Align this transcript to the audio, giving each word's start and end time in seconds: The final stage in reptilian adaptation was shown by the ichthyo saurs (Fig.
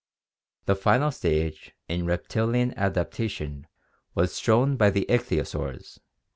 The 0.65 0.73
final 0.75 1.11
stage 1.11 1.75
in 1.87 2.07
reptilian 2.07 2.73
adaptation 2.75 3.67
was 4.15 4.39
shown 4.39 4.75
by 4.75 4.89
the 4.89 5.05
ichthyo 5.07 5.43
saurs 5.45 5.97
(Fig. 5.97 6.01